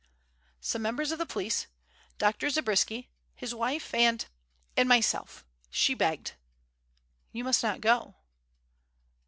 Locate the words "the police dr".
1.19-2.49